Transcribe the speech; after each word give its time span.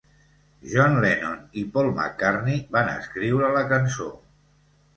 John 0.71 0.95
Lennon 1.03 1.43
i 1.63 1.67
Paul 1.75 1.91
McCartney 1.99 2.65
van 2.79 2.91
escriure 2.97 3.53
la 3.59 3.65
cançó. 3.77 4.13